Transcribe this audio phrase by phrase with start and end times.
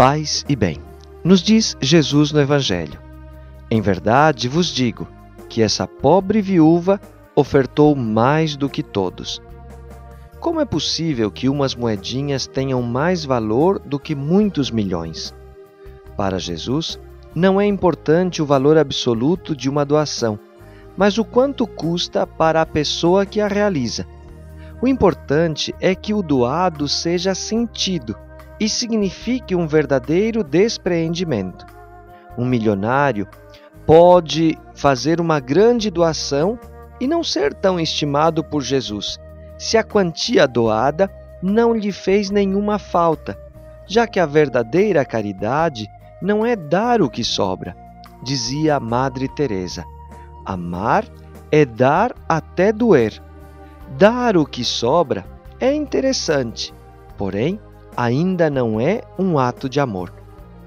[0.00, 0.78] Paz e bem.
[1.22, 2.98] Nos diz Jesus no Evangelho:
[3.70, 5.06] Em verdade vos digo
[5.46, 6.98] que essa pobre viúva
[7.36, 9.42] ofertou mais do que todos.
[10.40, 15.34] Como é possível que umas moedinhas tenham mais valor do que muitos milhões?
[16.16, 16.98] Para Jesus,
[17.34, 20.40] não é importante o valor absoluto de uma doação,
[20.96, 24.06] mas o quanto custa para a pessoa que a realiza.
[24.80, 28.16] O importante é que o doado seja sentido
[28.60, 31.64] e signifique um verdadeiro despreendimento.
[32.36, 33.26] Um milionário
[33.86, 36.58] pode fazer uma grande doação
[37.00, 39.18] e não ser tão estimado por Jesus,
[39.58, 41.10] se a quantia doada
[41.42, 43.38] não lhe fez nenhuma falta,
[43.86, 45.88] já que a verdadeira caridade
[46.20, 47.74] não é dar o que sobra,
[48.22, 49.84] dizia a Madre Teresa.
[50.44, 51.04] Amar
[51.50, 53.20] é dar até doer.
[53.96, 55.24] Dar o que sobra
[55.58, 56.72] é interessante,
[57.16, 57.58] porém
[57.96, 60.12] ainda não é um ato de amor.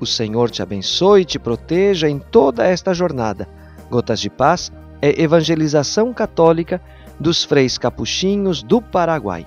[0.00, 3.48] O Senhor te abençoe e te proteja em toda esta jornada.
[3.90, 4.70] Gotas de Paz
[5.02, 6.80] é evangelização católica
[7.18, 9.46] dos freis capuchinhos do Paraguai.